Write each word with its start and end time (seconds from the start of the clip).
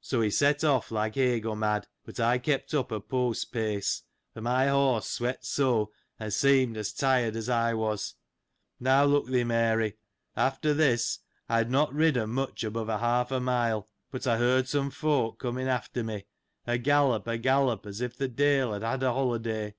So 0.00 0.20
he 0.20 0.30
set 0.32 0.64
off 0.64 0.90
like 0.90 1.14
heigh 1.14 1.38
go 1.38 1.54
mad, 1.54 1.86
but 2.04 2.18
I 2.18 2.38
kept 2.38 2.74
up 2.74 2.90
a 2.90 2.98
post's 2.98 3.44
pace; 3.44 4.02
for 4.34 4.40
my 4.40 4.66
horse 4.66 5.06
sweat 5.06 5.44
so, 5.44 5.92
and 6.18 6.32
seemed 6.32 6.76
as 6.76 6.92
tired 6.92 7.36
as 7.36 7.48
I 7.48 7.74
was: 7.74 8.16
now, 8.80 9.04
look 9.04 9.28
thee, 9.28 9.44
Mary, 9.44 9.96
after 10.34 10.74
this, 10.74 11.20
I 11.48 11.58
had 11.58 11.70
not 11.70 11.94
rid 11.94 12.14
den 12.14 12.30
much 12.30 12.64
above 12.64 12.88
a 12.88 12.98
half 12.98 13.30
a 13.30 13.38
mile, 13.38 13.88
but 14.10 14.26
I 14.26 14.38
heard 14.38 14.66
some 14.66 14.90
folk 14.90 15.38
coming 15.38 15.68
after 15.68 16.02
me, 16.02 16.26
a 16.66 16.76
gallop, 16.76 17.28
a 17.28 17.38
gallop, 17.38 17.86
as 17.86 18.00
if 18.00 18.16
the 18.16 18.28
de'il 18.28 18.72
had 18.72 18.82
had.a, 18.82 19.12
holliday. 19.12 19.76